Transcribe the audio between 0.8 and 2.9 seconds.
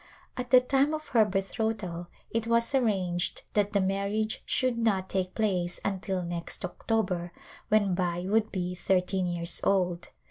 of her betrothal it was